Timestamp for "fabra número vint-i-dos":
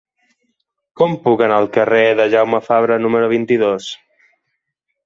2.71-3.97